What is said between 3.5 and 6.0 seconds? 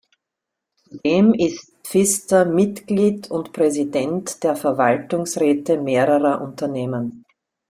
Präsident der Verwaltungsräte